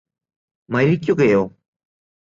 മരിക്കുകയോ 0.69 1.43